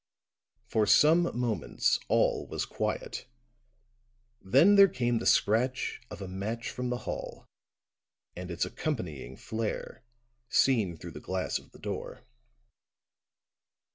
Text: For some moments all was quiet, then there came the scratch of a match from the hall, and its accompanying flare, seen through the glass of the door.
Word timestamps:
For 0.65 0.87
some 0.87 1.29
moments 1.39 1.99
all 2.07 2.47
was 2.47 2.65
quiet, 2.65 3.27
then 4.41 4.73
there 4.75 4.87
came 4.87 5.19
the 5.19 5.27
scratch 5.27 6.01
of 6.09 6.23
a 6.23 6.27
match 6.27 6.71
from 6.71 6.89
the 6.89 6.97
hall, 7.05 7.45
and 8.35 8.49
its 8.49 8.65
accompanying 8.65 9.37
flare, 9.37 10.03
seen 10.49 10.97
through 10.97 11.11
the 11.11 11.19
glass 11.19 11.59
of 11.59 11.69
the 11.71 11.77
door. 11.77 12.23